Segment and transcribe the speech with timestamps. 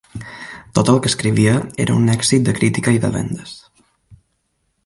[0.77, 1.53] Tot el que escrivia
[1.87, 3.55] era un èxit de crítica i de vendes.